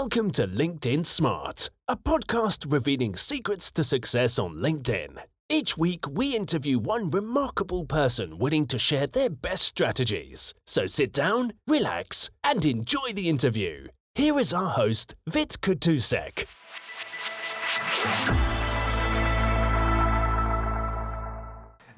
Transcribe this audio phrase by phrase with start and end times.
[0.00, 5.16] Welcome to LinkedIn Smart, a podcast revealing secrets to success on LinkedIn.
[5.48, 10.52] Each week, we interview one remarkable person willing to share their best strategies.
[10.66, 13.88] So sit down, relax, and enjoy the interview.
[14.14, 16.44] Here is our host, Vit Kutusek.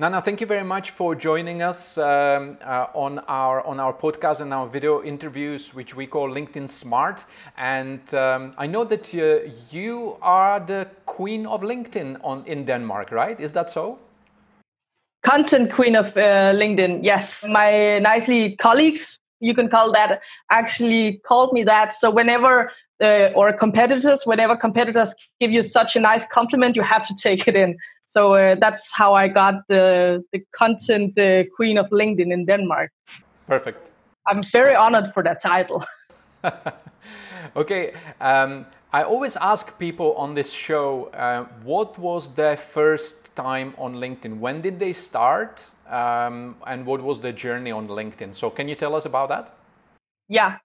[0.01, 4.41] Nana, thank you very much for joining us um, uh, on our on our podcast
[4.41, 7.25] and our video interviews, which we call LinkedIn Smart.
[7.57, 13.11] And um, I know that uh, you are the queen of LinkedIn on in Denmark,
[13.11, 13.41] right?
[13.41, 13.98] Is that so?
[15.25, 17.01] Content queen of uh, LinkedIn.
[17.03, 20.20] Yes, my nicely colleagues, you can call that,
[20.51, 21.95] actually called me that.
[21.95, 22.70] So whenever
[23.01, 27.47] uh, or competitors, whenever competitors give you such a nice compliment, you have to take
[27.47, 27.77] it in.
[28.05, 32.91] So uh, that's how I got the the content uh, queen of LinkedIn in Denmark.
[33.47, 33.91] Perfect.
[34.27, 35.84] I'm very honored for that title.
[37.56, 37.95] okay.
[38.20, 43.97] Um, I always ask people on this show uh, what was their first time on
[43.97, 44.39] LinkedIn?
[44.39, 45.70] When did they start?
[45.89, 48.34] Um, and what was the journey on LinkedIn?
[48.34, 49.55] So, can you tell us about that?
[50.28, 50.58] Yeah,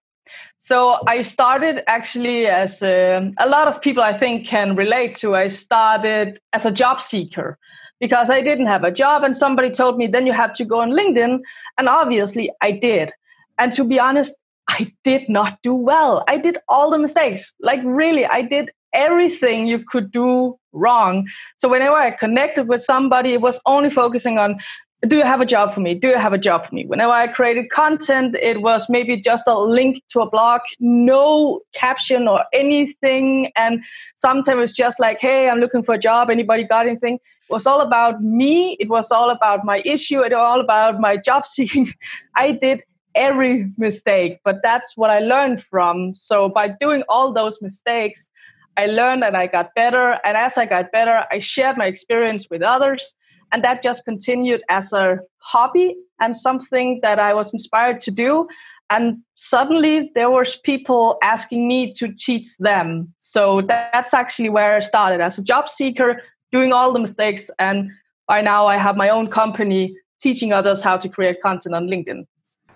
[0.58, 5.36] so I started actually as a, a, lot of people I think can relate to.
[5.36, 7.58] I started as a job seeker
[8.00, 10.82] because I didn't have a job, and somebody told me then you have to go
[10.82, 11.40] on LinkedIn,
[11.78, 13.12] and obviously I did.
[13.58, 14.36] And to be honest,
[14.68, 16.24] I did not do well.
[16.28, 17.54] I did all the mistakes.
[17.60, 21.28] Like really, I did everything you could do wrong.
[21.58, 24.60] So whenever I connected with somebody, it was only focusing on
[25.08, 25.94] do you have a job for me?
[25.94, 26.86] Do you have a job for me?
[26.86, 32.28] Whenever I created content, it was maybe just a link to a blog, no caption
[32.28, 33.52] or anything.
[33.58, 33.84] And
[34.16, 36.30] sometimes it's just like, hey, I'm looking for a job.
[36.30, 37.16] Anybody got anything?
[37.16, 38.78] It was all about me.
[38.80, 40.22] It was all about my issue.
[40.22, 41.94] It was all about my job seeking.
[42.36, 46.16] I did every mistake, but that's what I learned from.
[46.16, 48.32] So by doing all those mistakes,
[48.78, 50.18] I learned and I got better.
[50.24, 53.16] And as I got better, I shared my experience with others
[53.54, 58.48] and that just continued as a hobby and something that i was inspired to do.
[58.90, 63.12] And suddenly there was people asking me to teach them.
[63.18, 67.50] So that's actually where i started as a job seeker doing all the mistakes.
[67.60, 67.92] And
[68.28, 72.26] by now i have my own company teaching others how to create content on linkedin.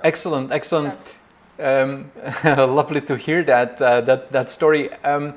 [0.03, 1.15] Excellent excellent.
[1.59, 2.11] Um,
[2.45, 4.93] lovely to hear that uh, that that story.
[5.03, 5.33] Um,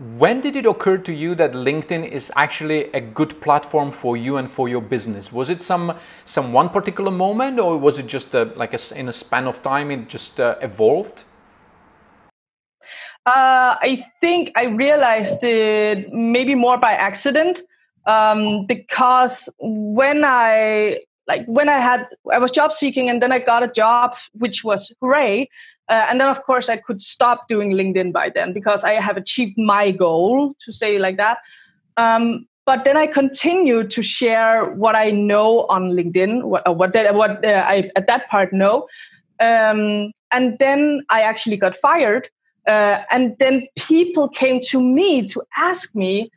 [0.00, 4.38] when did it occur to you that LinkedIn is actually a good platform for you
[4.38, 5.30] and for your business?
[5.30, 5.94] Was it some
[6.24, 9.62] some one particular moment, or was it just a, like a, in a span of
[9.62, 11.24] time it just uh, evolved?
[13.26, 17.60] Uh, I think I realized it maybe more by accident
[18.06, 22.00] um, because when I like when I had
[22.36, 24.08] I was job seeking and then I got a job
[24.42, 25.48] which was great,
[25.90, 29.16] uh, and then, of course, I could stop doing LinkedIn by then because I have
[29.16, 31.38] achieved my goal, to say like that.
[31.96, 36.94] Um, but then I continued to share what I know on LinkedIn, what uh, what,
[37.20, 38.86] what uh, I at that part know.
[39.40, 42.28] Um, and then I actually got fired.
[42.68, 46.30] Uh, and then people came to me to ask me,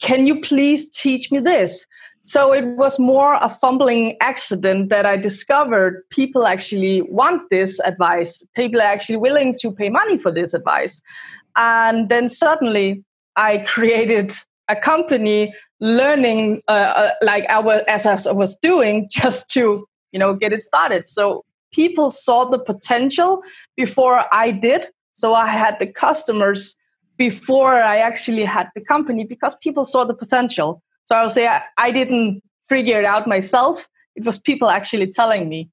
[0.00, 1.86] "Can you please teach me this?"
[2.24, 8.46] So it was more a fumbling accident that I discovered people actually want this advice.
[8.54, 11.02] People are actually willing to pay money for this advice.
[11.56, 13.02] And then suddenly
[13.34, 14.34] I created
[14.68, 20.18] a company learning uh, uh, like I was, as I was doing just to you
[20.20, 21.08] know get it started.
[21.08, 23.42] So people saw the potential
[23.76, 24.86] before I did.
[25.10, 26.76] So I had the customers
[27.16, 30.84] before I actually had the company because people saw the potential.
[31.04, 33.88] So I'll say I, I didn't figure it out myself.
[34.16, 35.68] It was people actually telling me.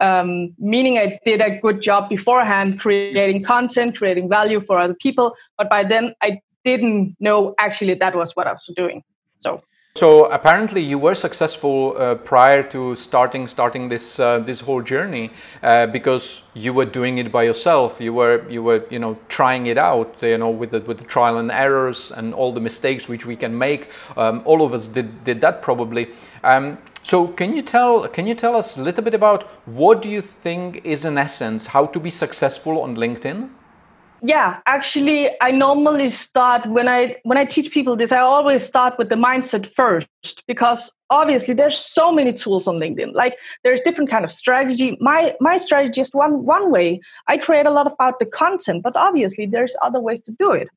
[0.00, 5.34] Um, meaning I did a good job beforehand creating content, creating value for other people.
[5.56, 9.02] But by then I didn't know actually that was what I was doing.
[9.40, 9.60] So
[9.98, 15.30] so apparently you were successful uh, prior to starting starting this uh, this whole journey
[15.62, 18.00] uh, because you were doing it by yourself.
[18.00, 20.14] You were you were you know trying it out.
[20.22, 23.34] You know with the with the trial and errors and all the mistakes which we
[23.34, 23.90] can make.
[24.16, 26.10] Um, all of us did did that probably.
[26.44, 30.08] Um, so can you tell can you tell us a little bit about what do
[30.08, 33.50] you think is in essence how to be successful on LinkedIn?
[34.22, 38.98] Yeah actually i normally start when i when i teach people this i always start
[38.98, 40.08] with the mindset first
[40.46, 43.14] because obviously there's so many tools on linkedin.
[43.14, 44.96] Like there's different kind of strategy.
[45.00, 47.00] My my strategy is one one way.
[47.26, 50.68] I create a lot about the content but obviously there's other ways to do it.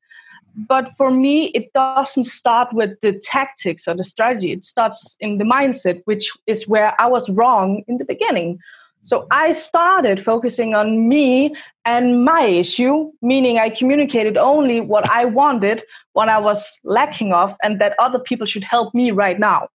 [0.54, 4.52] But for me it doesn't start with the tactics or the strategy.
[4.52, 8.58] It starts in the mindset which is where i was wrong in the beginning
[9.04, 11.54] So I started focusing on me
[11.84, 15.82] and my issue, meaning I communicated only what I wanted,
[16.12, 19.66] what I was lacking of, and that other people should help me right now.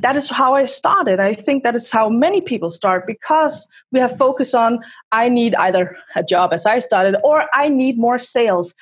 [0.00, 1.20] That is how I started.
[1.20, 4.80] I think that is how many people start because we have focus on
[5.12, 8.74] I need either a job as I started or I need more sales.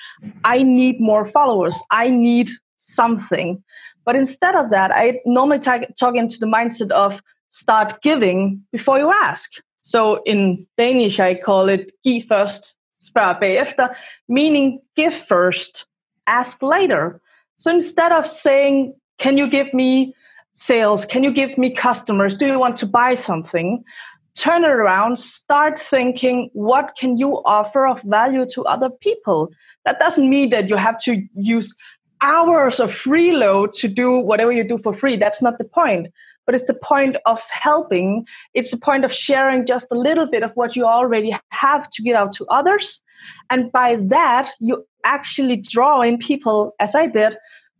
[0.44, 1.78] I need more followers.
[1.90, 2.48] I need
[2.78, 3.62] something.
[4.06, 9.10] But instead of that, I normally talk into the mindset of start giving before you
[9.10, 9.52] ask.
[9.84, 13.94] So in Danish, I call it give first, spørg bagefter,
[14.28, 15.86] meaning give first,
[16.26, 17.20] ask later.
[17.56, 20.14] So instead of saying, can you give me
[20.54, 21.04] sales?
[21.04, 22.34] Can you give me customers?
[22.34, 23.84] Do you want to buy something?
[24.34, 29.52] Turn it around, start thinking, what can you offer of value to other people?
[29.84, 31.74] That doesn't mean that you have to use
[32.22, 35.16] hours of freeload to do whatever you do for free.
[35.16, 36.08] That's not the point
[36.46, 38.26] but it's the point of helping.
[38.54, 42.02] It's the point of sharing just a little bit of what you already have to
[42.02, 43.02] get out to others.
[43.50, 47.36] And by that, you actually draw in people, as I did,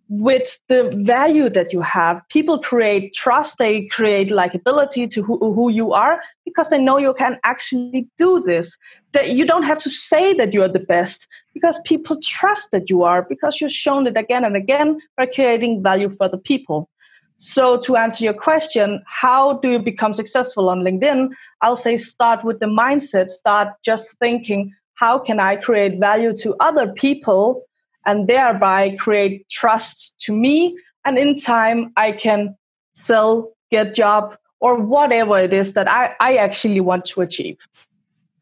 [0.09, 2.21] with the value that you have.
[2.29, 7.15] People create trust, they create likability to who, who you are because they know you
[7.15, 8.77] can actually do this.
[9.13, 12.91] That you don't have to say that you are the best because people trust that
[12.91, 16.91] you are because you've shown it again and again by creating value for the people.
[17.37, 21.31] So, to answer your question, how do you become successful on LinkedIn?
[21.63, 26.55] I'll say start with the mindset, start just thinking, how can I create value to
[26.61, 27.63] other people
[28.07, 30.79] and thereby create trust to me?
[31.05, 32.57] And in time, I can
[32.93, 37.59] sell, get job, or whatever it is that I, I actually want to achieve.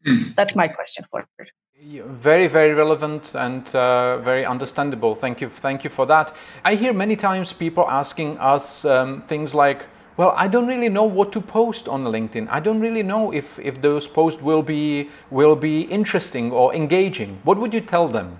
[0.07, 0.35] Mm.
[0.35, 1.49] That's my question for it.
[1.85, 5.15] Very, very relevant and uh, very understandable.
[5.15, 6.33] Thank you, thank you for that.
[6.63, 11.03] I hear many times people asking us um, things like, "Well, I don't really know
[11.03, 12.47] what to post on LinkedIn.
[12.49, 17.41] I don't really know if if those posts will be will be interesting or engaging."
[17.43, 18.39] What would you tell them?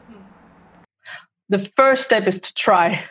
[1.49, 3.03] The first step is to try.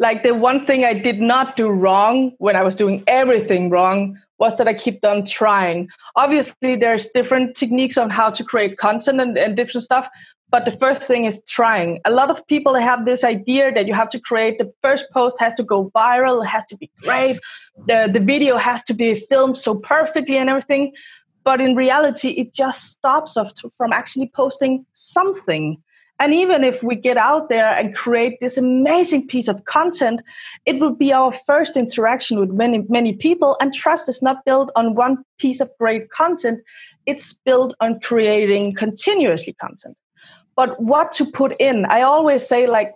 [0.00, 4.18] Like the one thing I did not do wrong when I was doing everything wrong
[4.38, 5.88] was that I kept on trying.
[6.16, 10.08] Obviously, there's different techniques on how to create content and, and different stuff.
[10.50, 12.00] But the first thing is trying.
[12.04, 15.40] A lot of people have this idea that you have to create the first post
[15.40, 17.40] has to go viral, it has to be great,
[17.88, 20.92] the, the video has to be filmed so perfectly and everything.
[21.42, 25.82] But in reality, it just stops us from actually posting something.
[26.20, 30.22] And even if we get out there and create this amazing piece of content,
[30.64, 33.56] it will be our first interaction with many, many people.
[33.60, 36.60] And trust is not built on one piece of great content,
[37.06, 39.96] it's built on creating continuously content.
[40.56, 42.94] But what to put in, I always say, like,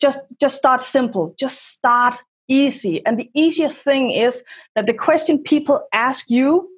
[0.00, 2.16] just just start simple, just start
[2.48, 3.04] easy.
[3.06, 6.68] And the easiest thing is that the question people ask you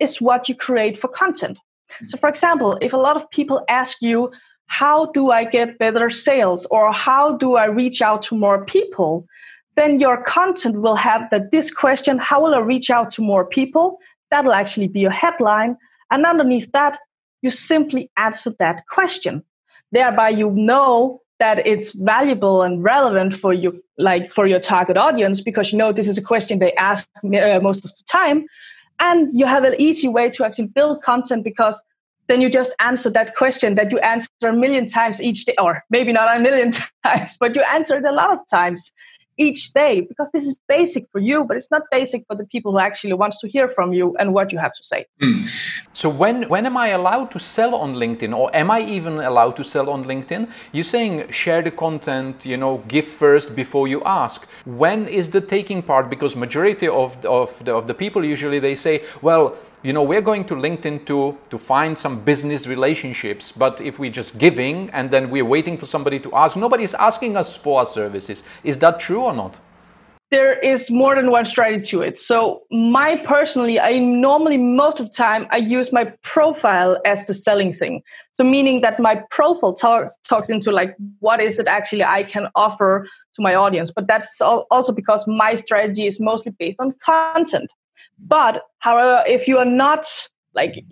[0.00, 1.58] is what you create for content.
[2.06, 4.30] So, for example, if a lot of people ask you,
[4.68, 9.26] how do I get better sales or how do I reach out to more people?
[9.76, 13.46] Then your content will have that this question, how will I reach out to more
[13.46, 13.98] people?
[14.30, 15.76] That will actually be your headline.
[16.10, 16.98] And underneath that,
[17.42, 19.42] you simply answer that question.
[19.90, 25.40] Thereby you know that it's valuable and relevant for you like for your target audience
[25.40, 28.44] because you know this is a question they ask uh, most of the time
[28.98, 31.82] and you have an easy way to actually build content because
[32.28, 35.84] then you just answer that question that you answer a million times each day, or
[35.90, 36.70] maybe not a million
[37.04, 38.92] times, but you answer it a lot of times
[39.38, 42.72] each day because this is basic for you but it's not basic for the people
[42.72, 45.06] who actually wants to hear from you and what you have to say.
[45.22, 45.48] Mm.
[45.92, 49.56] so when when am i allowed to sell on linkedin or am i even allowed
[49.56, 50.48] to sell on linkedin?
[50.72, 54.46] You're saying share the content you know give first before you ask.
[54.64, 56.10] When is the taking part?
[56.10, 60.20] Because majority of of the, of the people usually they say well you know we're
[60.20, 65.10] going to linkedin to to find some business relationships but if we're just giving and
[65.10, 68.42] then we're waiting for somebody to ask nobody's asking us for our services.
[68.64, 69.60] Is that true or not?
[70.30, 72.18] There is more than one strategy to it.
[72.18, 77.34] So my personally i normally most of the time i use my profile as the
[77.34, 78.02] selling thing.
[78.32, 82.48] So meaning that my profile talks talks into like what is it actually i can
[82.56, 83.06] offer
[83.36, 83.92] to my audience.
[83.92, 87.70] But that's also because my strategy is mostly based on content
[88.18, 90.06] but however, if you are not
[90.54, 90.84] like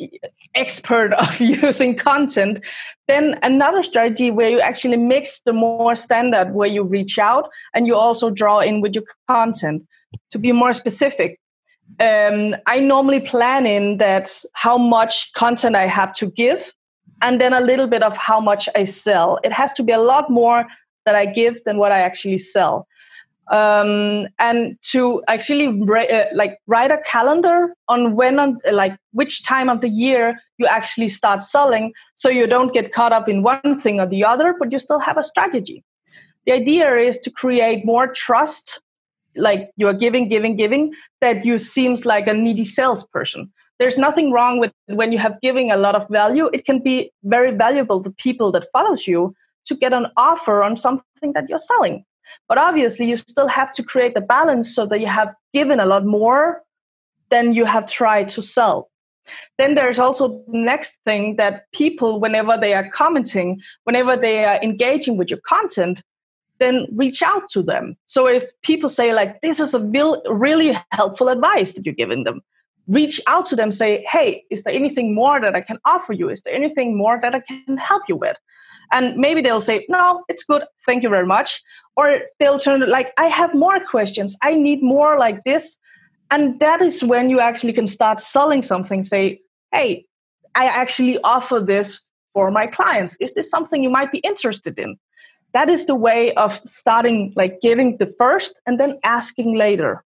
[0.54, 2.64] expert of using content,
[3.08, 7.86] then another strategy where you actually mix the more standard where you reach out and
[7.86, 9.86] you also draw in with your content.
[10.30, 11.38] To be more specific,
[12.00, 16.72] um, I normally plan in that how much content I have to give,
[17.22, 19.38] and then a little bit of how much I sell.
[19.44, 20.66] It has to be a lot more
[21.04, 22.86] that I give than what I actually sell.
[23.48, 29.68] Um, and to actually uh, like write a calendar on when on like which time
[29.68, 33.78] of the year you actually start selling so you don't get caught up in one
[33.78, 35.84] thing or the other but you still have a strategy.
[36.46, 38.80] The idea is to create more trust
[39.36, 43.52] like you're giving giving giving that you seems like a needy salesperson.
[43.78, 47.12] There's nothing wrong with when you have giving a lot of value it can be
[47.22, 49.34] very valuable to people that follows you
[49.66, 52.04] to get an offer on something that you're selling
[52.48, 55.86] but obviously, you still have to create the balance so that you have given a
[55.86, 56.62] lot more
[57.28, 58.90] than you have tried to sell.
[59.58, 64.62] Then there's also the next thing that people, whenever they are commenting, whenever they are
[64.62, 66.02] engaging with your content,
[66.58, 67.96] then reach out to them.
[68.06, 72.24] So if people say like, "This is a real, really helpful advice that you're giving
[72.24, 72.40] them,"
[72.88, 76.28] reach out to them, say, "Hey, is there anything more that I can offer you?
[76.28, 78.38] Is there anything more that I can help you with?"
[78.92, 81.60] And maybe they'll say, "No, it's good, thank you very much,"
[81.96, 84.36] or they'll turn like i have more questions.
[84.42, 85.78] I need more like this.
[86.30, 89.40] And that is when you actually can start selling something say
[89.72, 90.04] hey
[90.56, 93.16] i actually offer this for my clients.
[93.18, 94.96] Is this something you might be interested in?
[95.54, 100.04] That is the way of starting like giving the first and then asking later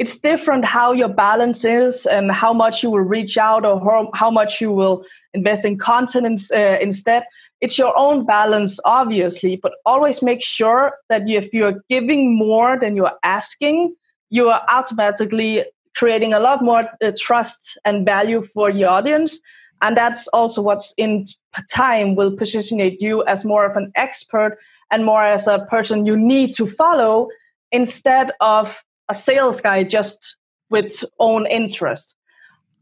[0.00, 4.10] it's different how your balance is and how much you will reach out or how,
[4.14, 5.04] how much you will
[5.34, 7.24] invest in content uh, instead.
[7.60, 12.78] It's your own balance obviously but always make sure that you, if you're giving more
[12.80, 13.94] than you're asking
[14.30, 19.38] you are automatically creating a lot more uh, trust and value for your audience.
[19.82, 21.24] And that's also what's in
[21.70, 24.56] time will positionate you as more of an expert
[24.90, 27.28] and more as a person you need to follow
[27.70, 30.36] instead of a sales guy just
[30.70, 32.14] with own interest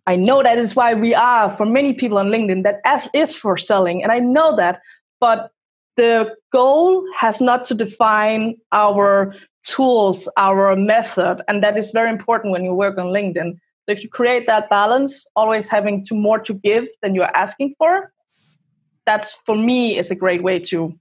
[0.08, 3.36] I know that is why we are for many people on LinkedIn that S is
[3.36, 4.80] for selling, and I know that,
[5.20, 5.50] but
[5.98, 12.52] the goal has not to define our tools, our method, and that is very important
[12.52, 13.52] when you work on LinkedIn.
[13.84, 17.74] So if you create that balance, always having to more to give than you're asking
[17.76, 18.10] for,
[19.04, 20.98] that's for me is a great way to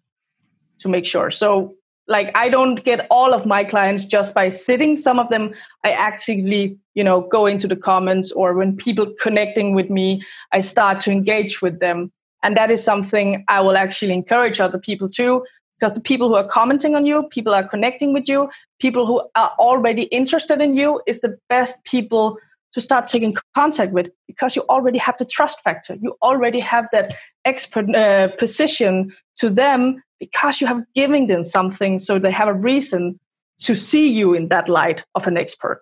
[0.82, 1.32] to make sure.
[1.32, 1.77] So
[2.08, 4.96] like i don't get all of my clients just by sitting.
[4.96, 9.74] Some of them i actively you know go into the comments or when people connecting
[9.76, 12.12] with me i start to engage with them.
[12.44, 15.44] And that is something i will actually encourage other people too
[15.80, 18.50] because the people who are commenting on you people are connecting with you
[18.80, 22.38] people who are already interested in you is the best people
[22.74, 25.96] to start taking contact with because you already have the trust factor.
[26.00, 32.00] You already have that expert uh, position to them because you have given them something
[32.00, 33.20] so they have a reason
[33.60, 35.82] to see you in that light of an expert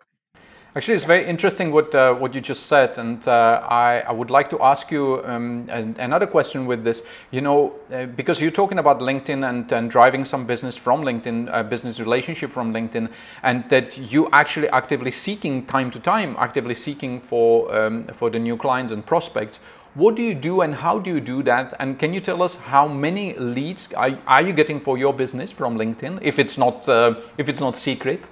[0.77, 4.29] Actually, it's very interesting what uh, what you just said, and uh, I, I would
[4.29, 7.01] like to ask you um, an, another question with this.
[7.31, 11.69] You know, uh, because you're talking about LinkedIn and, and driving some business from LinkedIn,
[11.69, 13.07] business relationship from LinkedIn,
[13.41, 18.39] and that you actually actively seeking time to time, actively seeking for um, for the
[18.39, 19.61] new clients and prospects.
[19.95, 21.73] What do you do and how do you do that?
[21.79, 25.53] And can you tell us how many leads are, are you getting for your business
[25.53, 26.19] from LinkedIn?
[26.21, 28.29] If it's not uh, if it's not secret.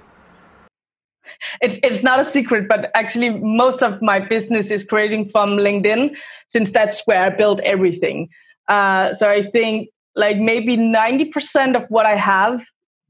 [1.62, 6.14] It's it's not a secret, but actually most of my business is creating from LinkedIn,
[6.48, 8.28] since that's where I build everything.
[8.68, 12.62] Uh, so I think like maybe ninety percent of what I have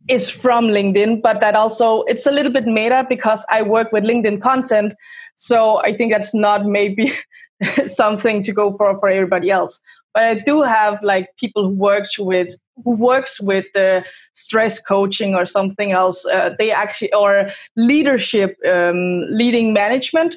[0.08, 4.04] is from LinkedIn, but that also it's a little bit meta because I work with
[4.04, 4.94] LinkedIn content.
[5.34, 7.12] So I think that's not maybe
[7.87, 9.80] something to go for for everybody else.
[10.14, 15.34] But I do have like people who works with who works with the stress coaching
[15.34, 16.25] or something else.
[16.25, 20.37] Uh, they actually or leadership, um, leading management.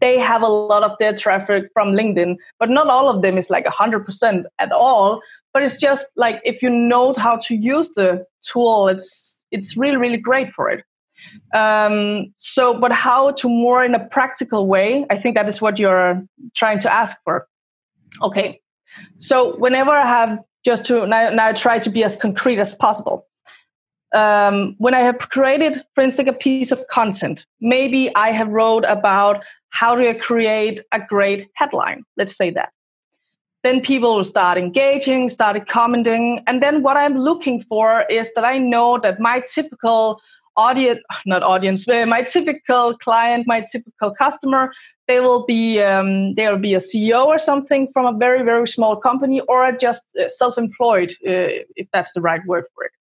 [0.00, 3.50] They have a lot of their traffic from LinkedIn, but not all of them is
[3.50, 5.20] like hundred percent at all.
[5.52, 9.98] But it's just like if you know how to use the tool, it's it's really
[9.98, 10.82] really great for it.
[11.54, 15.06] Um, so, but how to more in a practical way?
[15.10, 16.22] I think that is what you're
[16.56, 17.46] trying to ask for.
[18.22, 18.60] Okay.
[19.18, 23.26] So, whenever I have just to now, now try to be as concrete as possible.
[24.12, 28.84] Um, when I have created, for instance, a piece of content, maybe I have wrote
[28.86, 32.04] about how to create a great headline.
[32.16, 32.70] Let's say that.
[33.62, 38.44] Then people will start engaging, started commenting, and then what I'm looking for is that
[38.44, 40.20] I know that my typical
[40.56, 44.72] audience not audience my typical client my typical customer
[45.06, 48.66] they will be um, they will be a ceo or something from a very very
[48.66, 52.92] small company or just uh, self-employed uh, if that's the right word for it.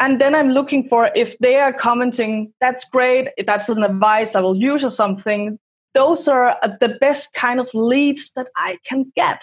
[0.00, 4.34] And then i'm looking for if they are commenting that's great if that's an advice
[4.34, 5.58] i will use or something
[5.94, 9.42] those are uh, the best kind of leads that i can get.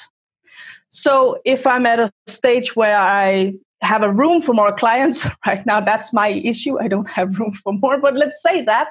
[0.89, 3.53] So if i'm at a stage where i
[3.86, 5.27] have a room for more clients.
[5.46, 6.80] Right now that's my issue.
[6.80, 8.88] I don't have room for more but let's say that.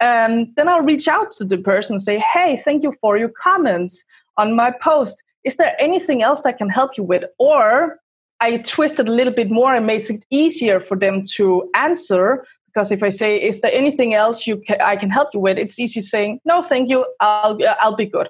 [0.00, 3.32] Um, then i'll reach out to the person and say hey thank you for your
[3.46, 4.04] comments
[4.36, 5.22] on my post.
[5.44, 7.24] Is there anything else i can help you with?
[7.38, 7.98] Or
[8.40, 12.46] i twisted a little bit more and made it easier for them to answer.
[12.66, 15.58] Because if i say is there anything else you ca- i can help you with?
[15.58, 17.04] It's easy saying no thank you.
[17.20, 18.28] I'll i'll be good.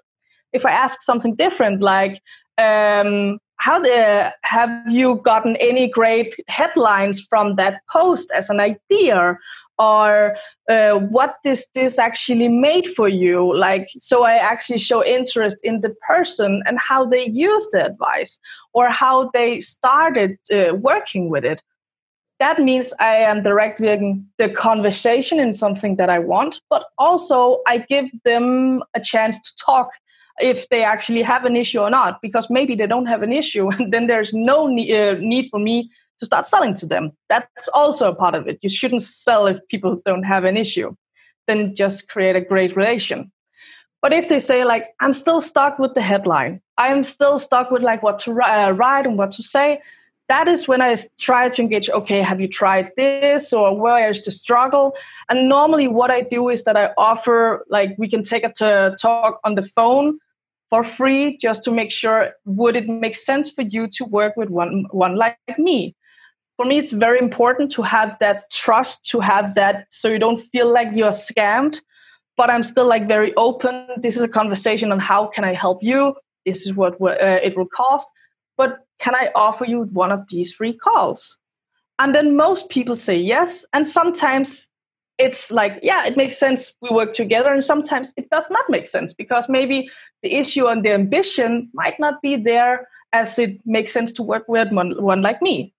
[0.52, 2.20] If i ask something different like
[2.58, 9.38] um, how the, have you gotten any great headlines from that post as an idea?
[9.78, 10.36] Or
[10.68, 13.56] uh, what this this actually made for you?
[13.56, 18.38] Like so i actually show interest in the person and how they use the advice
[18.74, 21.62] or how they started uh, working with it.
[22.38, 27.78] That means i am directing the conversation in something that i want but also i
[27.78, 29.90] give them a chance to talk
[30.40, 33.68] if they actually have an issue or not because maybe they don't have an issue
[33.78, 37.10] and then there's no ne- uh, need for me to start selling to them.
[37.28, 38.58] That's also a part of it.
[38.62, 40.94] You shouldn't sell if people don't have an issue.
[41.48, 43.32] Then just create a great relation.
[44.00, 46.60] But if they say like i'm still stuck with the headline.
[46.78, 49.80] I'm still stuck with like what to uh, write and what to say
[50.32, 51.90] that is when I try to engage.
[51.90, 54.96] Okay, have you tried this, or where is the struggle?
[55.28, 59.40] And normally, what I do is that I offer like we can take a talk
[59.44, 60.18] on the phone
[60.70, 64.48] for free, just to make sure would it make sense for you to work with
[64.48, 65.94] one one like me.
[66.56, 70.40] For me, it's very important to have that trust, to have that, so you don't
[70.40, 71.80] feel like you're scammed.
[72.38, 73.86] But I'm still like very open.
[73.98, 76.14] This is a conversation on how can I help you.
[76.46, 78.08] This is what uh, it will cost
[78.56, 81.36] but can I offer you one of these free calls?
[81.98, 83.64] And then most people say yes.
[83.72, 84.68] And sometimes
[85.18, 86.74] it's like, yeah, it makes sense.
[86.80, 87.52] We work together.
[87.52, 89.90] And sometimes it does not make sense because maybe
[90.22, 94.44] the issue and the ambition might not be there as it makes sense to work
[94.48, 95.74] with one, one like me.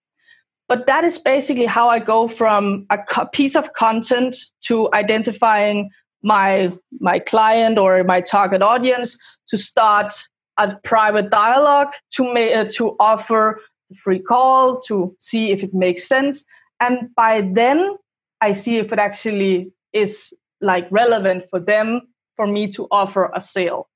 [0.67, 5.89] But that is basically how I go from a co- piece of content to identifying
[6.25, 10.13] my my client or my target audience to start
[10.57, 15.73] a private dialogue to make uh, to offer the free call to see if it
[15.73, 16.45] makes sense.
[16.79, 17.97] And by then
[18.41, 22.01] i see if it actually is like relevant for them
[22.35, 23.87] for me to offer a sale.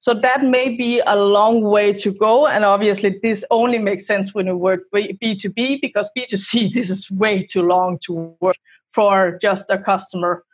[0.00, 4.32] So that may be a long way to go and obviously this only makes sense
[4.32, 8.56] when you work b2b because b2c this is way too long to work
[8.92, 10.44] for just a customer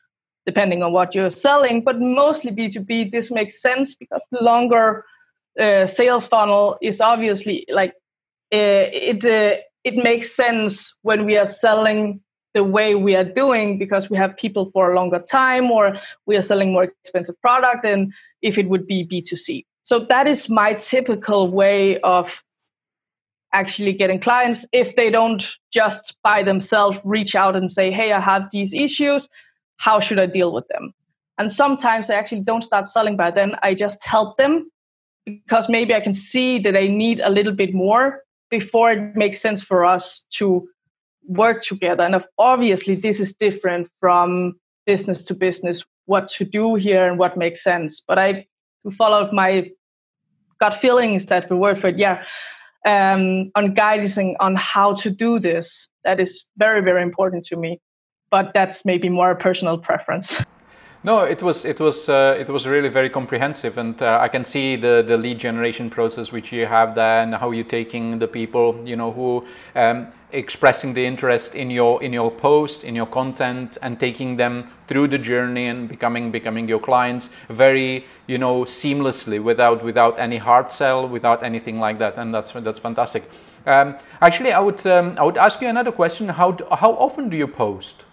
[0.46, 1.82] depending on what you're selling.
[1.82, 5.04] But mostly b2b this makes sense because the longer
[5.60, 7.92] uh, sales funnel is obviously like
[8.52, 12.20] uh, it uh, it makes sense when we are selling
[12.54, 16.36] the way we are doing because we have people for a longer time or we
[16.36, 18.12] are selling more expensive product than
[18.42, 22.42] if it would be b2c so that is my typical way of
[23.52, 24.66] actually getting clients.
[24.72, 29.28] If they don't just by themselves reach out and say hey i have these issues
[29.76, 30.92] how should i deal with them?
[31.38, 34.70] And sometimes i actually don't start selling by then i just help them
[35.24, 39.40] because maybe I can see that I need a little bit more before it makes
[39.40, 40.68] sense for us to
[41.26, 42.04] work together.
[42.04, 44.54] And obviously, this is different from
[44.86, 48.02] business to business, what to do here and what makes sense.
[48.06, 48.46] But I
[48.92, 49.70] follow my
[50.60, 52.24] gut feelings that the word for it, yeah,
[52.86, 55.88] um, on guiding on how to do this.
[56.04, 57.80] That is very, very important to me.
[58.30, 60.42] But that's maybe more a personal preference.
[61.04, 64.42] No, it was it was uh, it was really very comprehensive, and uh, I can
[64.44, 68.26] see the the lead generation process which you have there, and how you're taking the
[68.26, 73.04] people, you know, who um, expressing the interest in your in your post, in your
[73.06, 78.64] content, and taking them through the journey and becoming becoming your clients very you know
[78.64, 83.24] seamlessly without without any hard sell, without anything like that, and that's that's fantastic.
[83.66, 86.30] Um, actually, I would um, I would ask you another question.
[86.30, 88.06] How how often do you post?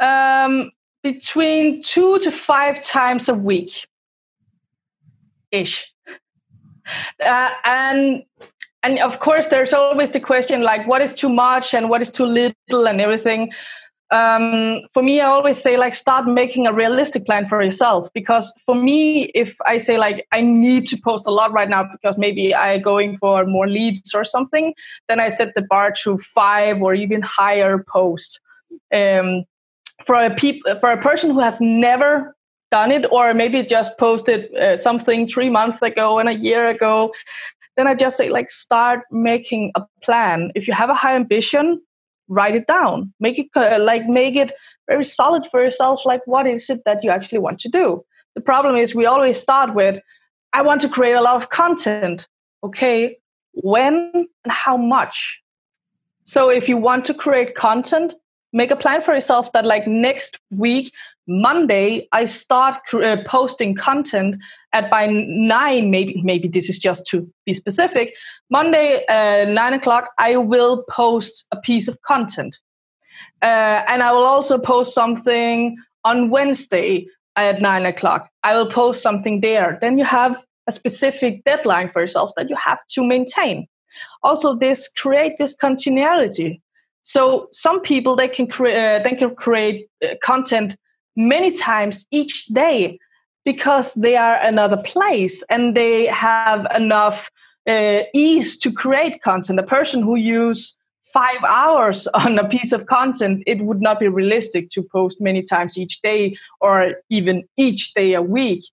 [0.00, 0.72] Um,
[1.02, 3.86] between two to five times a week
[5.50, 5.86] ish.
[7.24, 8.22] Uh, and
[8.82, 12.10] and of course there's always the question like what is too much and what is
[12.10, 13.50] too little and everything.
[14.10, 18.52] Um, for me i always say like start making a realistic plan for yourself because
[18.66, 22.18] for me if i say like i need to post a lot right now because
[22.18, 24.74] maybe i going for more leads or something
[25.08, 28.38] then i set the bar to five or even higher posts.
[28.92, 29.44] Um,
[30.04, 32.36] for a peop- for a person who has never
[32.70, 37.12] done it or maybe just posted uh, something three months ago and a year ago
[37.76, 40.50] then i just say like start making a plan.
[40.54, 41.80] If you have a high ambition
[42.28, 43.12] write it down.
[43.20, 44.52] Make it uh, like make it
[44.88, 48.04] very solid for yourself like what is it that you actually want to do?
[48.34, 50.00] The problem is we always start with
[50.54, 52.26] i want to create a lot of content.
[52.64, 53.18] Okay
[53.54, 55.40] when and how much.
[56.24, 58.14] So if you want to create content,
[58.52, 60.92] make a plan for yourself that like next week
[61.26, 64.36] monday i start uh, posting content
[64.72, 68.14] at by nine maybe maybe this is just to be specific
[68.50, 72.58] monday uh, nine o'clock i will post a piece of content.
[73.40, 78.28] Uh, and i will also post something on wednesday at nine o'clock.
[78.42, 79.78] I will post something there.
[79.80, 83.66] Then you have a specific deadline for yourself that you have to maintain.
[84.22, 86.61] Also this create this continuity
[87.02, 90.76] so some people they can create uh, they can create uh, content
[91.16, 92.98] many times each day
[93.44, 97.30] because they are another place and they have enough
[97.68, 99.58] uh, ease to create content.
[99.58, 100.76] A person who use
[101.12, 105.42] five hours on a piece of content, it would not be realistic to post many
[105.42, 108.64] times each day or even each day a week.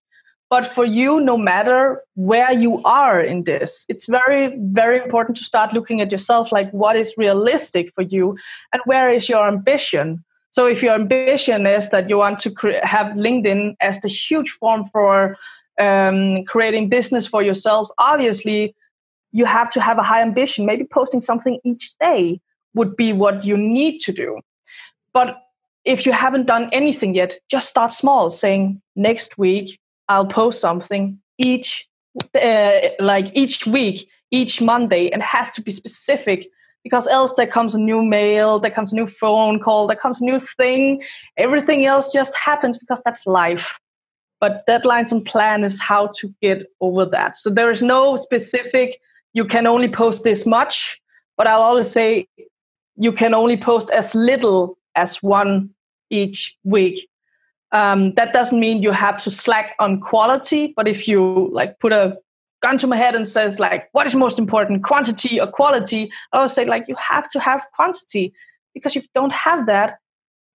[0.50, 5.44] But for you, no matter where you are in this, it's very, very important to
[5.44, 8.36] start looking at yourself like what is realistic for you
[8.72, 10.24] and where is your ambition.
[10.50, 14.50] So if your ambition is that you want to cre- have LinkedIn as the huge
[14.50, 15.36] form for
[15.80, 18.74] um, creating business for yourself, obviously
[19.30, 20.66] you have to have a high ambition.
[20.66, 22.40] Maybe posting something each day
[22.74, 24.40] would be what you need to do.
[25.14, 25.36] But
[25.84, 29.79] if you haven't done anything yet, just start small, saying next week
[30.10, 31.88] I'll post something each
[32.34, 36.48] uh, like each week, each Monday, and has to be specific
[36.82, 40.20] because else there comes a new mail, there comes a new phone call, there comes
[40.20, 41.02] a new thing.
[41.36, 43.78] Everything else just happens because that's life.
[44.40, 47.36] But deadlines and plan is how to get over that.
[47.36, 49.00] So there is no specific,
[49.32, 51.00] you can only post this much,
[51.36, 52.26] but I'll always say
[52.96, 55.70] you can only post as little as one
[56.10, 57.09] each week
[57.72, 61.92] um, that doesn't mean you have to slack on quality, but if you like put
[61.92, 62.16] a
[62.62, 66.10] gun to my head and says like, what is most important, quantity or quality?
[66.32, 68.32] I would say like you have to have quantity
[68.74, 69.98] because if you don't have that,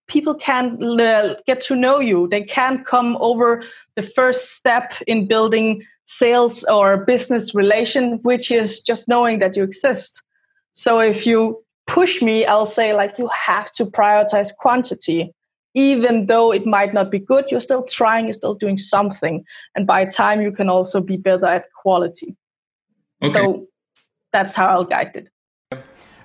[0.08, 2.28] people can't l- get to know you.
[2.28, 3.64] They can't come over
[3.96, 9.64] the first step in building sales or business relation, which is just knowing that you
[9.64, 10.22] exist.
[10.74, 15.32] So if you push me, I'll say like you have to prioritize quantity
[15.76, 19.44] even though it might not be good, you're still trying, you're still doing something.
[19.74, 22.34] And by time, you can also be better at quality.
[23.22, 23.32] Okay.
[23.32, 23.66] So
[24.32, 25.28] that's how I'll guide it.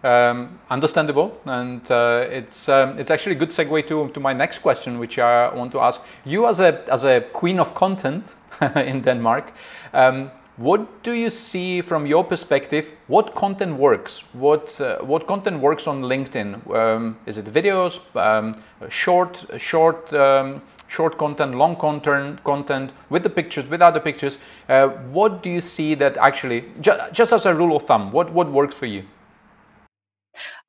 [0.03, 4.59] Um, understandable, and uh, it's um, it's actually a good segue to, to my next
[4.59, 8.35] question, which I want to ask you as a as a queen of content
[8.75, 9.53] in Denmark.
[9.93, 12.93] Um, what do you see from your perspective?
[13.07, 14.23] What content works?
[14.33, 16.73] What uh, what content works on LinkedIn?
[16.73, 18.53] Um, is it videos, um,
[18.87, 24.37] short, short, um, short content, long content, content with the pictures, without the pictures?
[24.69, 28.31] Uh, what do you see that actually, ju just as a rule of thumb, what
[28.31, 29.03] what works for you?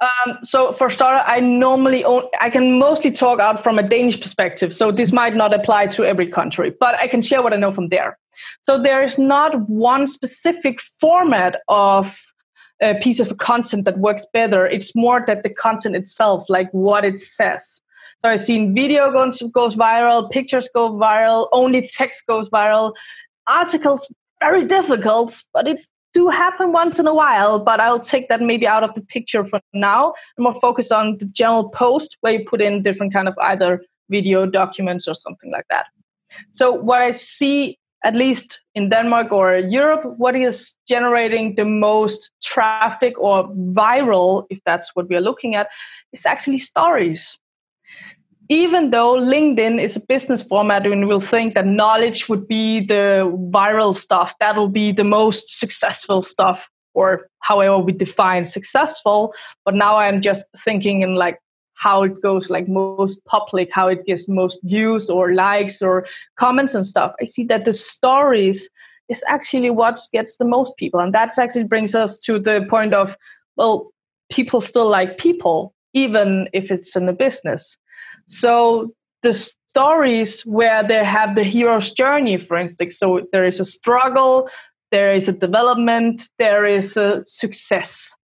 [0.02, 4.20] Um, so for starter, I normally own, I can mostly talk out from a Danish
[4.20, 4.74] perspective.
[4.74, 7.72] So this might not apply to every country, but I can share what I know
[7.72, 8.18] from there.
[8.62, 12.20] So there is not one specific format of
[12.82, 14.66] a piece of content that works better.
[14.66, 17.80] It's more that the content itself, like what it says.
[18.20, 22.94] So I've seen video goes, goes viral, pictures go viral, only text goes viral,
[23.46, 28.40] articles very difficult, but it do happen once in a while, but I'll take that
[28.40, 30.14] maybe out of the picture for now.
[30.38, 34.46] More focus on the general post where you put in different kind of either video
[34.46, 35.86] documents or something like that.
[36.50, 42.30] So what I see, at least in Denmark or Europe, what is generating the most
[42.42, 45.68] traffic or viral, if that's what we are looking at,
[46.12, 47.38] is actually stories
[48.52, 53.32] even though LinkedIn is a business format and we'll think that knowledge would be the
[53.50, 59.32] viral stuff, that'll be the most successful stuff, or however we define successful.
[59.64, 61.38] But now I'm just thinking in like
[61.74, 66.74] how it goes like most public, how it gets most views or likes or comments
[66.74, 67.14] and stuff.
[67.22, 68.68] I see that the stories
[69.08, 71.00] is actually what gets the most people.
[71.00, 73.16] And that actually brings us to the point of,
[73.56, 73.90] well,
[74.30, 77.78] people still like people, even if it's in a business.
[78.32, 83.64] So the stories where they have the hero's journey, for instance, so there is a
[83.64, 84.48] struggle,
[84.90, 88.14] there is a development, there is a success.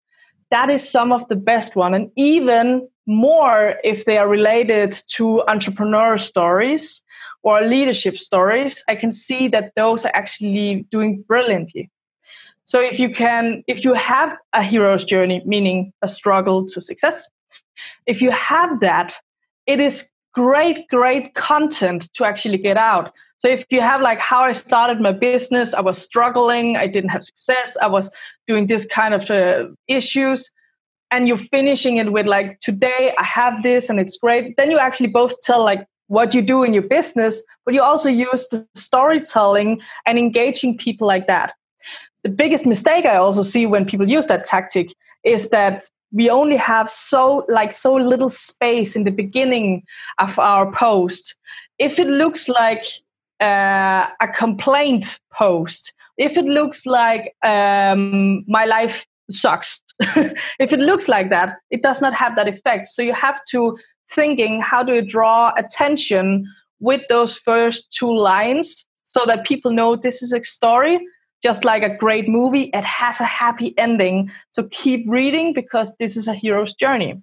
[0.51, 5.43] That is some of the best one, and even more if they are related to
[5.47, 7.03] entrepreneur stories
[7.43, 8.83] or leadership stories.
[8.89, 11.91] I can see that those are actually doing brilliantly.
[12.65, 17.29] So if you can, if you have a hero's journey, meaning a struggle to success,
[18.07, 19.15] if you have that,
[19.69, 23.13] it is great, great content to actually get out.
[23.37, 27.11] So if you have like how I started my business, I was struggling, I didn't
[27.11, 28.11] have success, I was
[28.49, 30.51] doing this kind of uh, issues,
[31.13, 34.57] and you're finishing it with like today I have this and it's great.
[34.57, 38.09] Then you actually both tell like what you do in your business, but you also
[38.09, 41.53] use the storytelling and engaging people like that.
[42.25, 44.89] The biggest mistake I also see when people use that tactic
[45.25, 49.83] is that we only have so like so little space in the beginning
[50.19, 51.35] of our post.
[51.79, 52.85] If it looks like
[53.41, 61.09] uh, a complaint post if it looks like um, my life sucks if it looks
[61.09, 62.89] like that it does not have that effect.
[62.89, 63.79] So you have to
[64.11, 66.47] thinking how do you draw attention
[66.81, 70.99] with those first two lines so that people know this is a story
[71.43, 74.31] just like a great movie, it has a happy ending.
[74.51, 77.23] So keep reading because this is a hero's journey.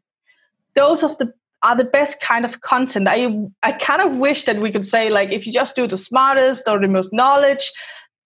[0.75, 3.07] Those of the are the best kind of content.
[3.07, 3.27] I
[3.63, 6.67] I kind of wish that we could say like if you just do the smartest
[6.67, 7.71] or the most knowledge,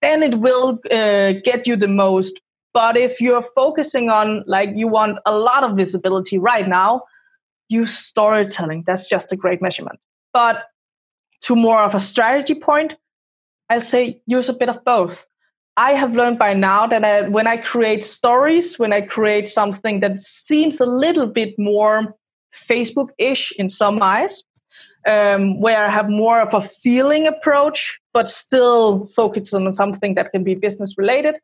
[0.02, 2.40] then it will uh, get you the most.
[2.74, 7.04] But if you're focusing on like you want a lot of visibility right now,
[7.70, 8.84] use storytelling.
[8.86, 10.00] That's just a great measurement.
[10.34, 10.66] But
[11.42, 12.96] to more of a strategy point,
[13.70, 15.26] I'll say use a bit of both.
[15.80, 20.02] I have learned by now that I, when I create stories, when I create something
[20.02, 22.14] that seems a little bit more
[22.54, 24.44] Facebook ish in some eyes,
[25.08, 30.34] um, where I have more of a feeling approach, but still focus on something that
[30.34, 31.36] can be business related.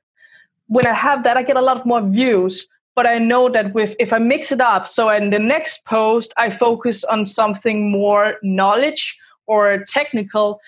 [0.67, 2.67] When I have that, I get a lot more views.
[2.93, 6.33] But I know that with if I mix it up, so in the next post
[6.35, 9.17] I focus on something more knowledge
[9.47, 10.59] or technical,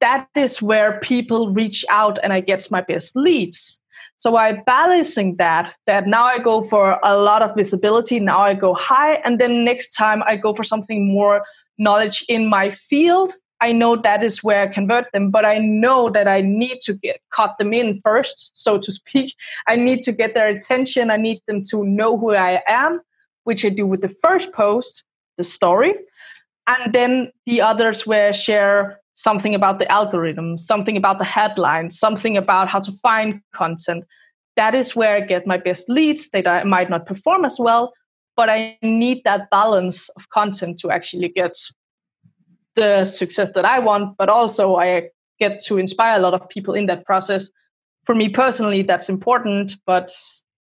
[0.00, 3.78] that is where people reach out and I get my best leads.
[4.18, 8.54] So by balancing that, that now I go for a lot of visibility, now I
[8.54, 11.44] go high, and then next time I go for something more
[11.78, 13.34] knowledge in my field.
[13.60, 16.94] I know that is where I convert them, but I know that I need to
[16.94, 19.34] get cut them in first, so to speak.
[19.66, 21.10] I need to get their attention.
[21.10, 23.00] I need them to know who I am,
[23.44, 25.04] which I do with the first post,
[25.36, 25.94] the story.
[26.66, 31.90] And then the others where I share something about the algorithm, something about the headline,
[31.90, 34.04] something about how to find content.
[34.56, 37.92] That is where I get my best leads that I might not perform as well,
[38.36, 41.56] but I need that balance of content to actually get
[42.74, 45.08] the success that I want, but also I
[45.40, 47.50] get to inspire a lot of people in that process.
[48.04, 50.12] For me personally, that's important, but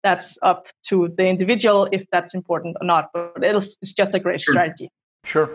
[0.04, 3.10] that's up to the individual if that's important or not.
[3.12, 4.90] But it's, it's just a great strategy.
[5.24, 5.50] Sure.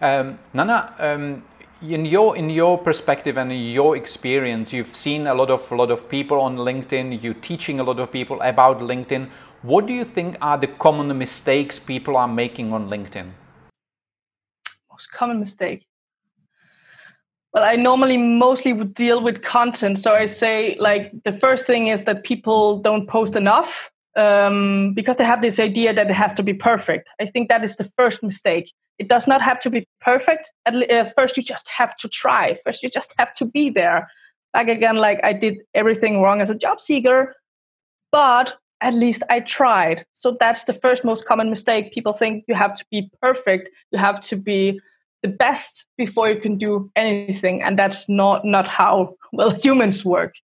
[0.00, 1.42] Um, Nana, um,
[1.80, 5.76] in your in your perspective and in your experience you've seen a lot of a
[5.76, 9.28] lot of people on linkedin you're teaching a lot of people about linkedin.
[9.62, 13.30] What do you think are the common mistakes people are making on linkedin?
[14.90, 15.86] Most common mistake?
[17.52, 20.00] Well i normally mostly would deal with content.
[20.00, 25.16] So i say like the first thing is that people don't post enough um, because
[25.16, 27.08] they have this idea that it has to be perfect.
[27.20, 30.52] I think that is the first mistake it does not have to be perfect.
[30.66, 32.58] At uh, first you just have to try.
[32.64, 34.08] First you just have to be there.
[34.54, 37.34] Like again like i did everything wrong as a job seeker
[38.10, 40.06] but at least i tried.
[40.12, 41.92] So that's the first most common mistake.
[41.92, 43.68] People think you have to be perfect.
[43.92, 44.80] You have to be
[45.22, 50.34] the best before you can do anything and that's not not how well humans work.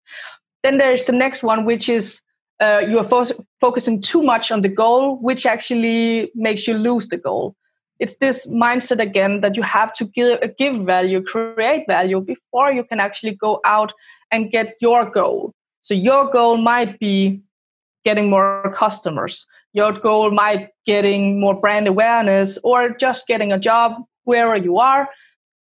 [0.62, 2.20] Then there's the next one which is
[2.60, 7.08] uh, you are fo- focusing too much on the goal which actually makes you lose
[7.08, 7.56] the goal
[7.98, 12.84] it's this mindset again that you have to give, give value, create value before you
[12.84, 13.92] can actually go out
[14.30, 15.52] and get your goal.
[15.82, 17.40] So your goal might be
[18.04, 19.46] getting more customers.
[19.72, 25.08] Your goal might getting more brand awareness or just getting a job wherever you are.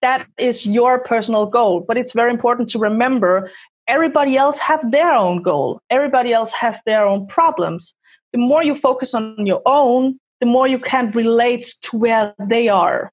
[0.01, 1.81] That is your personal goal.
[1.87, 3.49] But it's very important to remember
[3.87, 5.81] everybody else have their own goal.
[5.89, 7.93] Everybody else has their own problems.
[8.33, 12.69] The more you focus on your own, the more you can relate to where they
[12.69, 13.11] are.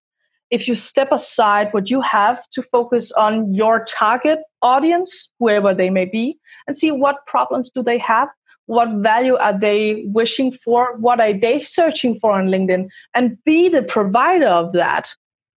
[0.50, 5.90] If you step aside what you have to focus on your target audience, whoever they
[5.90, 8.28] may be, and see what problems do they have,
[8.66, 13.68] what value are they wishing for, what are they searching for on LinkedIn, and be
[13.68, 15.14] the provider of that,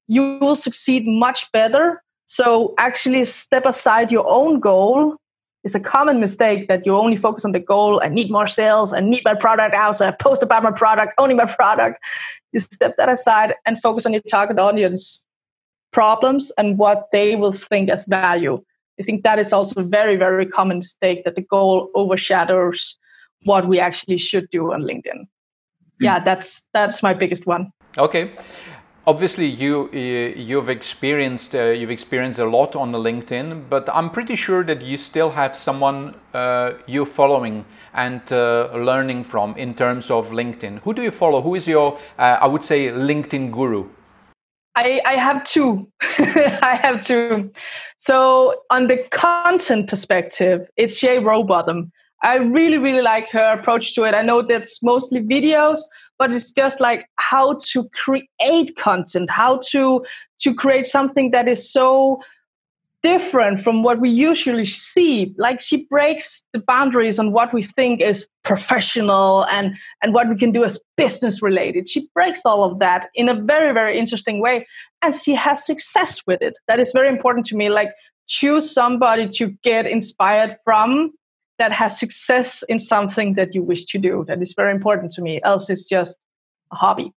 [0.08, 2.02] you will succeed much better.
[2.26, 5.18] So actually step aside your own goal
[5.68, 8.00] it's a common mistake that you only focus on the goal.
[8.02, 8.94] I need more sales.
[8.94, 9.98] I need my product out.
[9.98, 12.00] So I post about my product, only my product.
[12.54, 15.22] You step that aside and focus on your target audience
[15.92, 18.64] problems and what they will think as value.
[18.98, 22.96] I think that is also a very, very common mistake that the goal overshadows
[23.44, 25.20] what we actually should do on LinkedIn.
[25.20, 25.28] Mm.
[26.00, 27.74] Yeah, that's that's my biggest one.
[27.98, 28.32] Okay.
[29.08, 34.36] Obviously you you've experienced uh, you've experienced a lot on the LinkedIn, but I'm pretty
[34.36, 40.12] sure that you still have someone uh, you're following and uh, learning from in terms
[40.12, 40.82] of LinkedIn.
[40.84, 41.42] Who do you follow?
[41.42, 43.90] Who is your uh, I would say LinkedIn guru?
[44.76, 45.92] I, I have two.
[46.02, 47.52] I have two.
[47.98, 51.92] So on the content perspective, it's Jay Rowbotham.
[52.24, 54.16] I really, really like her approach to it.
[54.16, 55.80] I know that's mostly videos,
[56.18, 60.04] but it's just like how to create content, how to
[60.40, 62.22] to create something that is so
[63.04, 65.34] different from what we usually see.
[65.38, 70.36] Like she breaks the boundaries on what we think is professional and and what we
[70.36, 71.88] can do as business related.
[71.88, 74.66] She breaks all of that in a very, very interesting way.
[75.04, 76.58] And she has success with it.
[76.68, 77.70] That is very important to me.
[77.70, 77.92] Like
[78.28, 81.14] choose somebody to get inspired from
[81.60, 84.26] that has success in something that you wish to do.
[84.28, 85.42] That is very important to me.
[85.44, 86.18] Else it's just
[86.72, 87.14] a hobby.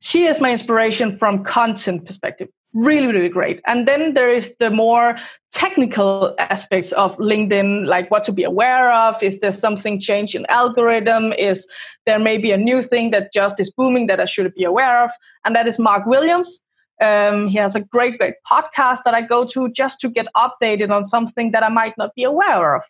[0.00, 2.48] She is my inspiration from content perspective.
[2.74, 3.60] Really, really great.
[3.66, 5.16] And then there is the more
[5.50, 9.22] technical aspects of LinkedIn, like what to be aware of.
[9.22, 11.32] Is there something changed in algorithm?
[11.32, 11.66] Is
[12.04, 15.10] there maybe a new thing that just is booming that I should be aware of?
[15.46, 16.60] And that is Mark Williams.
[17.00, 20.90] Um, he has a great, great podcast that I go to just to get updated
[20.90, 22.82] on something that I might not be aware of.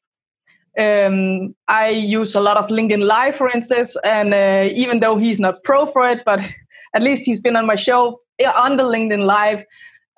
[0.79, 5.41] Um, I use a lot of LinkedIn Live, for instance, and uh, even though he's
[5.41, 6.41] not pro for it, but
[6.95, 8.21] at least he's been on my show
[8.57, 9.65] on the LinkedIn Live.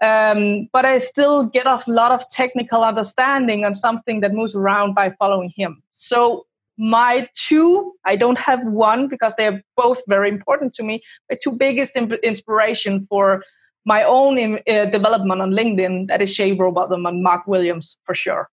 [0.02, 4.94] Um, but I still get a lot of technical understanding on something that moves around
[4.94, 5.82] by following him.
[5.92, 11.02] So my two, I don't have one because they are both very important to me.
[11.28, 13.42] My two biggest imp- inspiration for
[13.84, 18.48] my own uh, development on LinkedIn that is Shay Rowbotham and Mark Williams for sure.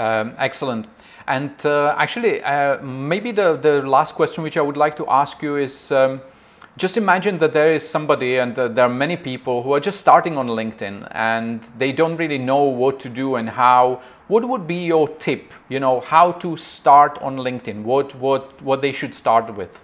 [0.00, 0.86] Um, excellent.
[1.26, 5.42] And uh, actually, uh, maybe the, the last question which I would like to ask
[5.42, 6.22] you is um,
[6.78, 10.00] just imagine that there is somebody, and uh, there are many people who are just
[10.00, 14.00] starting on LinkedIn and they don't really know what to do and how.
[14.28, 15.52] What would be your tip?
[15.68, 17.82] You know, how to start on LinkedIn?
[17.82, 19.82] What what what they should start with?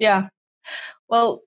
[0.00, 0.28] Yeah,
[1.08, 1.42] well,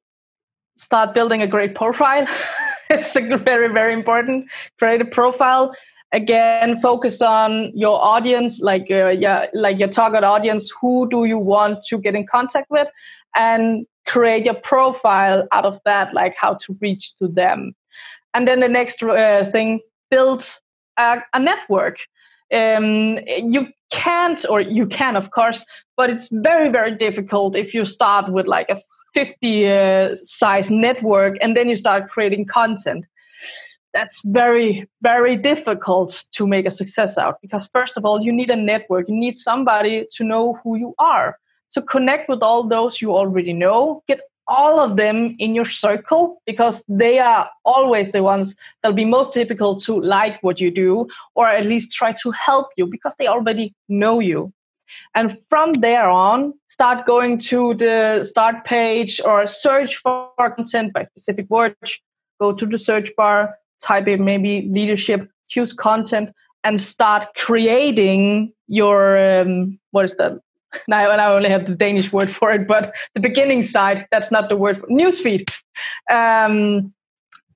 [0.78, 2.28] start building a great profile.
[2.90, 4.46] it's very very important.
[4.80, 5.76] Create a profile
[6.13, 11.38] again focus on your audience like uh, yeah like your target audience who do you
[11.38, 12.88] want to get in contact with
[13.36, 17.74] and create your profile out of that like how to reach to them.
[18.34, 20.45] And then the next uh, thing build
[20.97, 22.00] a, a network.
[22.54, 25.65] Um, you can't or you can of course
[25.97, 28.80] but it's very very difficult if you start with like a
[29.13, 33.06] 50 uh, size network and then you start creating content
[33.93, 38.49] that's very very difficult to make a success out because first of all you need
[38.49, 39.10] a network.
[39.10, 41.38] You need somebody to know who you are.
[41.67, 44.04] So connect with all those you already know.
[44.08, 49.06] Get all of them in your circle because they are always the ones that'll be
[49.06, 53.15] most typical to like what you do or at least try to help you because
[53.15, 54.51] they already know you.
[55.15, 61.04] And from there on start going to the start page or search for content by
[61.04, 61.99] specific words.
[62.39, 66.32] Go to the search bar type in maybe leadership, choose content,
[66.63, 70.34] and start creating your um, what is that?
[70.88, 74.32] Now, and I only have the Danish word for it, but the beginning side, that's
[74.32, 75.52] not the word for newsfeed.
[76.10, 76.94] Um,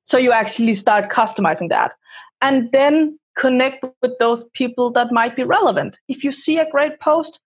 [0.04, 1.94] so you actually start customizing that.
[2.42, 5.98] And then connect with those people that might be relevant.
[6.08, 7.40] If you see a great post,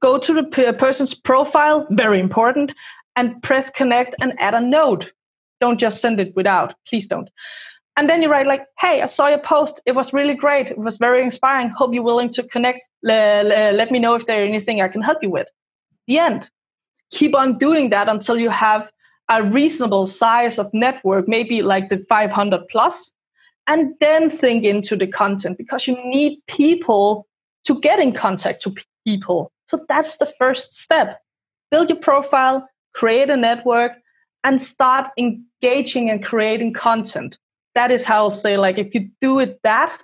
[0.00, 2.72] go to the person's profile, very important,
[3.16, 5.12] and press connect and add a note.
[5.60, 7.28] Don't just send it without, please don't.
[8.00, 9.82] And then you write like, "Hey, I saw your post.
[9.84, 10.70] It was really great.
[10.70, 11.68] It was very inspiring.
[11.68, 12.80] Hope you're willing to connect.
[13.02, 15.48] let me know if there's anything I can help you with."
[16.06, 16.48] The end.
[17.10, 18.90] Keep on doing that until you have
[19.28, 23.12] a reasonable size of network, maybe like the 500 plus,
[23.66, 27.26] and then think into the content because you need people
[27.64, 29.52] to get in contact to people.
[29.68, 31.20] So that's the first step.
[31.70, 33.92] Build your profile, create a network,
[34.42, 37.36] and start engaging and creating content
[37.74, 39.96] that is how I'll say like if you do it that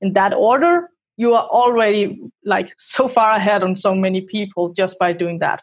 [0.00, 4.98] in that order, you are already like so far ahead on so many people just
[4.98, 5.62] by doing that.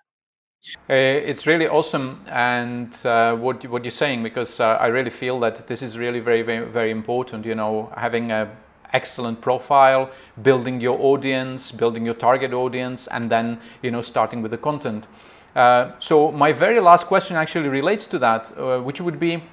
[0.90, 5.40] Uh, it's really awesome, and uh, what what you're saying because uh, I really feel
[5.40, 7.46] that this is really very very very important.
[7.46, 8.48] You know, having a
[8.94, 10.12] excellent profile,
[10.44, 15.08] building your audience, building your target audience, and then you know starting with the content.
[15.56, 19.44] Uh, so my very last question actually relates to that, uh, which would be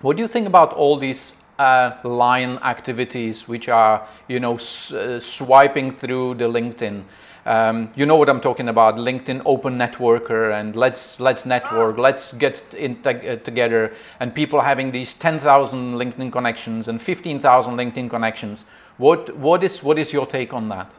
[0.00, 4.92] what do you think about all these uh, LION activities which are, you know, s-
[4.92, 7.04] uh, swiping through the LinkedIn?
[7.46, 12.32] um, you know what I'm talking about, LinkedIn Open Networker, and let's let's network, let's
[12.32, 18.64] get in uh, together, and people having these 10,000 LinkedIn connections and 15,000 LinkedIn connections.
[18.96, 20.94] What what is what is your take on that?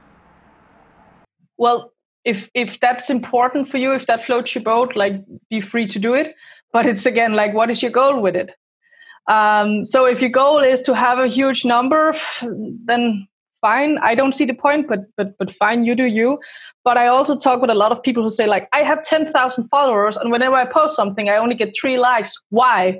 [1.57, 1.93] Well,
[2.23, 5.99] if if that's important for you, if that floats your boat, like be free to
[5.99, 6.35] do it.
[6.71, 8.51] But it's again like, what is your goal with it?
[9.27, 12.13] Um, so if your goal is to have a huge number,
[12.85, 13.27] then
[13.61, 13.97] fine.
[13.99, 16.39] I don't see the point, but but but fine, you do you.
[16.83, 19.31] But I also talk with a lot of people who say like, I have ten
[19.31, 22.33] thousand followers, and whenever I post something, I only get three likes.
[22.49, 22.99] Why?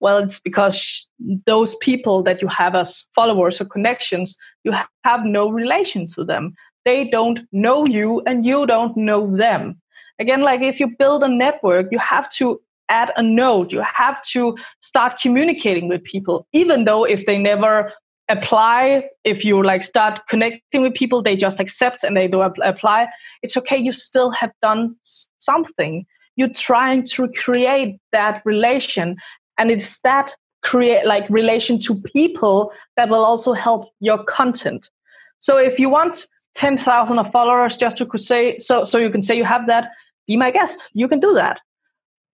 [0.00, 1.08] Well, it's because
[1.46, 6.54] those people that you have as followers or connections, you have no relation to them.
[6.84, 9.80] They don't know you, and you don't know them.
[10.18, 13.72] Again, like if you build a network, you have to add a node.
[13.72, 17.92] You have to start communicating with people, even though if they never
[18.28, 23.08] apply, if you like start connecting with people, they just accept and they do apply.
[23.42, 23.76] It's okay.
[23.76, 26.04] You still have done something.
[26.36, 29.16] You're trying to create that relation,
[29.58, 34.90] and it's that create like relation to people that will also help your content.
[35.38, 36.26] So if you want
[36.56, 39.90] 10,000 of followers just to say so so you can say you have that
[40.26, 41.60] be my guest you can do that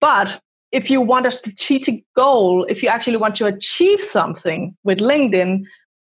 [0.03, 0.41] but
[0.73, 5.63] if you want a strategic goal, if you actually want to achieve something with LinkedIn,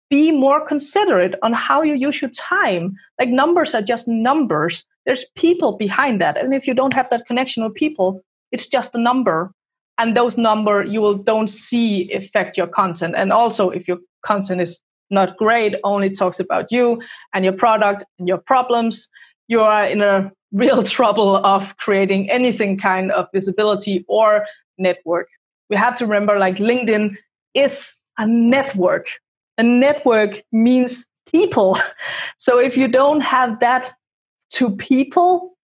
[0.10, 2.96] be more considerate on how you use your time.
[3.20, 4.86] Like numbers are just numbers.
[5.06, 6.38] There's people behind that.
[6.38, 8.22] And if you don't have that connection with people,
[8.54, 9.52] it's just a number.
[9.98, 13.16] And those number you will don't see affect your content.
[13.18, 14.80] And also if your content is
[15.10, 17.02] not great, only talks about you
[17.34, 19.10] and your product and your problems,
[19.52, 24.46] you are in a real trouble of creating anything kind of visibility or
[24.78, 25.28] network.
[25.70, 27.18] We have to remember like LinkedIn
[27.54, 29.08] is a network.
[29.58, 31.78] A network means people.
[32.38, 33.94] So if you don't have that
[34.54, 35.56] to people,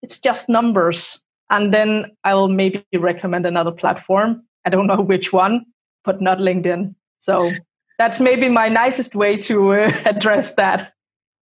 [0.00, 1.20] it's just numbers.
[1.50, 4.44] And then I will maybe recommend another platform.
[4.64, 5.66] I don't know which one,
[6.04, 6.94] but not LinkedIn.
[7.18, 7.50] So
[7.98, 10.92] that's maybe my nicest way to uh, address that.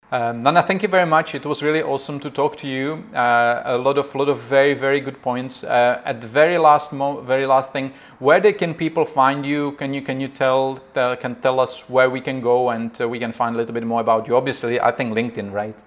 [0.10, 1.36] Um, Nana, thank you very much.
[1.36, 3.04] It was really awesome to talk to you.
[3.14, 5.66] Uh, a lot of, lot of very, very good points.
[5.66, 9.74] Uh, at the very last, mo- very last thing, where they can people find you?
[9.74, 13.10] Can you, can you tell, tell can tell us where we can go and uh,
[13.10, 14.38] we can find a little bit more about you?
[14.38, 15.78] Obviously, I think LinkedIn, right?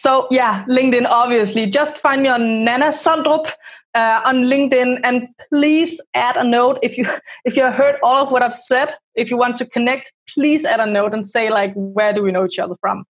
[0.00, 1.06] So yeah, LinkedIn.
[1.06, 3.52] Obviously, just find me on Nana Sondrup
[3.94, 7.04] uh, on LinkedIn, and please add a note if you
[7.44, 8.94] if you heard all of what I've said.
[9.14, 12.32] If you want to connect, please add a note and say like, where do we
[12.32, 13.04] know each other from?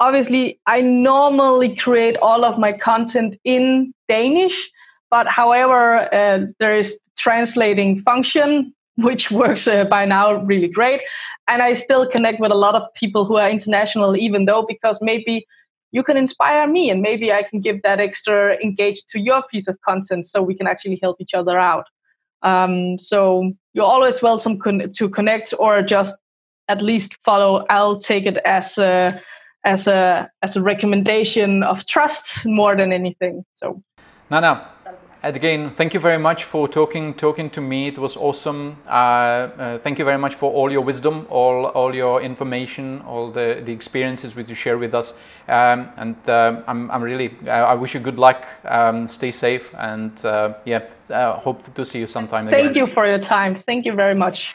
[0.00, 4.68] Obviously, I normally create all of my content in Danish,
[5.12, 11.02] but however, uh, there is translating function which works uh, by now really great,
[11.46, 14.98] and I still connect with a lot of people who are international, even though because
[15.00, 15.46] maybe
[15.92, 19.68] you can inspire me and maybe I can give that extra engage to your piece
[19.68, 21.86] of content so we can actually help each other out.
[22.42, 26.16] Um, so you're always welcome con- to connect or just
[26.68, 27.64] at least follow.
[27.70, 29.20] I'll take it as a
[29.64, 33.44] as a as a recommendation of trust more than anything.
[33.54, 33.82] So,
[34.30, 34.68] Nana,
[35.34, 37.88] again, thank you very much for talking talking to me.
[37.88, 38.76] It was awesome.
[38.86, 43.30] Uh, uh, thank you very much for all your wisdom, all all your information, all
[43.30, 45.14] the, the experiences which you share with us.
[45.48, 48.46] Um, and uh, I'm, I'm really I wish you good luck.
[48.64, 52.48] Um, stay safe, and uh, yeah, uh, hope to see you sometime.
[52.48, 52.86] Thank again.
[52.86, 53.56] you for your time.
[53.56, 54.54] Thank you very much.